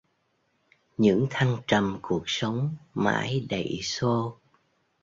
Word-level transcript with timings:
Những 0.97 1.27
thăng 1.29 1.57
trầm 1.67 1.99
cuộc 2.01 2.23
sống 2.25 2.75
mãi 2.93 3.45
đẩy 3.49 3.79
xô 3.83 4.37